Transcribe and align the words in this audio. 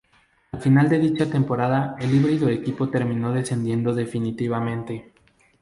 Al 0.51 0.59
final 0.59 0.89
de 0.89 0.97
dicha 0.97 1.27
temporada 1.29 1.95
el 1.99 2.15
híbrido 2.15 2.49
equipo 2.49 2.89
terminó 2.89 3.33
descendiendo 3.33 3.93
definitivamente. 3.93 5.13